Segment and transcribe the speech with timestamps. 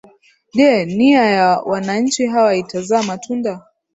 [0.53, 3.67] je nia ya wananchi hawa itazaa matunda